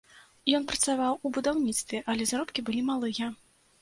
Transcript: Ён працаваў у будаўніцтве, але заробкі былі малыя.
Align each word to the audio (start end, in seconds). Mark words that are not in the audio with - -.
Ён 0.59 0.63
працаваў 0.71 1.19
у 1.29 1.31
будаўніцтве, 1.37 2.03
але 2.15 2.23
заробкі 2.33 2.67
былі 2.71 2.81
малыя. 2.93 3.33